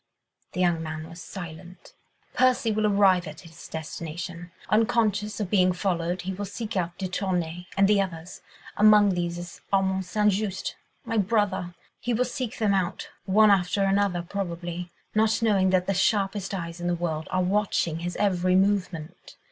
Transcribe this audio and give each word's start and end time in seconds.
The 0.53 0.59
young 0.61 0.81
man 0.81 1.07
was 1.07 1.21
silent. 1.21 1.93
"Percy 2.33 2.71
will 2.71 2.87
arrive 2.87 3.27
at 3.27 3.41
his 3.41 3.67
destination: 3.67 4.51
unconscious 4.67 5.39
of 5.39 5.51
being 5.51 5.73
followed 5.73 6.23
he 6.23 6.33
will 6.33 6.45
seek 6.45 6.75
out 6.75 6.97
de 6.97 7.07
Tournay 7.07 7.67
and 7.77 7.87
the 7.87 8.01
others—among 8.01 9.09
these 9.11 9.37
is 9.37 9.61
Armand 9.71 10.07
St. 10.07 10.31
Just, 10.31 10.75
my 11.05 11.19
brother—he 11.19 12.15
will 12.15 12.25
seek 12.25 12.57
them 12.57 12.73
out, 12.73 13.09
one 13.25 13.51
after 13.51 13.83
another, 13.83 14.23
probably, 14.23 14.89
not 15.13 15.39
knowing 15.39 15.69
that 15.69 15.85
the 15.85 15.93
sharpest 15.93 16.51
eyes 16.55 16.81
in 16.81 16.87
the 16.87 16.95
world 16.95 17.27
are 17.29 17.43
watching 17.43 17.99
his 17.99 18.15
every 18.15 18.55
movement. 18.55 19.35